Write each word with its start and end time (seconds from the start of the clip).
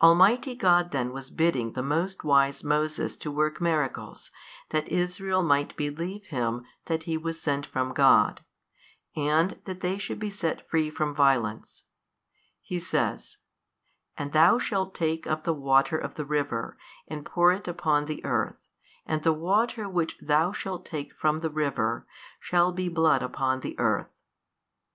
Almighty 0.00 0.54
God 0.54 0.90
then 0.90 1.12
was 1.12 1.30
bidding 1.30 1.72
the 1.74 1.82
most 1.82 2.24
wise 2.24 2.64
Moses 2.64 3.14
to 3.18 3.30
work 3.30 3.60
miracles, 3.60 4.30
that 4.70 4.88
Israel 4.88 5.42
might 5.42 5.76
believe 5.76 6.24
him 6.28 6.64
that 6.86 7.02
he 7.02 7.18
was 7.18 7.38
sent 7.42 7.66
from 7.66 7.92
God, 7.92 8.42
and 9.14 9.60
that 9.66 9.80
they 9.80 9.98
should 9.98 10.18
be 10.18 10.30
set 10.30 10.66
free 10.70 10.88
from 10.88 11.14
violence: 11.14 11.84
He 12.62 12.80
says, 12.80 13.36
And 14.16 14.32
thou 14.32 14.58
shalt 14.58 14.94
take 14.94 15.26
of 15.26 15.42
the 15.42 15.52
water 15.52 15.98
of 15.98 16.14
the 16.14 16.24
river, 16.24 16.78
and 17.06 17.22
pour 17.26 17.52
it 17.52 17.68
upon 17.68 18.06
the 18.06 18.24
earth, 18.24 18.66
and 19.04 19.22
the 19.22 19.34
water 19.34 19.86
which 19.90 20.16
thou 20.22 20.52
shalt 20.52 20.86
take 20.86 21.12
from 21.12 21.40
the 21.40 21.50
river, 21.50 22.06
shall 22.40 22.74
he 22.74 22.88
blood 22.88 23.22
upon 23.22 23.60
the 23.60 23.78
earth. 23.78 24.08